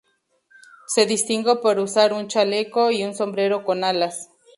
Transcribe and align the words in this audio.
Se 0.87 1.05
distingue 1.05 1.57
por 1.57 1.77
usar 1.77 2.11
un 2.11 2.27
chaleco, 2.27 2.89
y 2.89 3.03
un 3.03 3.13
sombrero 3.13 3.63
con 3.63 3.83
alas. 3.83 4.29